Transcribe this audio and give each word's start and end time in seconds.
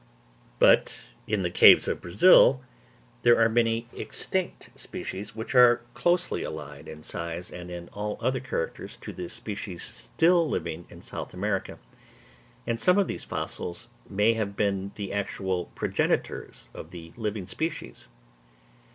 But 0.57 0.91
in 1.27 1.43
the 1.43 1.51
caves 1.51 1.87
of 1.87 2.01
Brazil 2.01 2.63
there 3.21 3.39
are 3.39 3.47
many 3.47 3.87
extinct 3.93 4.71
species 4.73 5.35
which 5.35 5.53
are 5.53 5.81
closely 5.93 6.41
allied 6.41 6.87
in 6.87 7.03
size 7.03 7.51
and 7.51 7.69
in 7.69 7.87
all 7.89 8.17
other 8.19 8.39
characters 8.39 8.97
to 8.97 9.13
the 9.13 9.29
species 9.29 9.83
still 9.83 10.49
living 10.49 10.87
in 10.89 11.03
South 11.03 11.35
America; 11.35 11.77
and 12.65 12.79
some 12.79 12.97
of 12.97 13.05
these 13.07 13.25
fossils 13.25 13.89
may 14.09 14.33
have 14.33 14.55
been 14.55 14.91
the 14.95 15.13
actual 15.13 15.65
progenitors 15.75 16.69
of 16.73 16.89
the 16.89 17.13
living 17.15 17.45
species. 17.45 18.07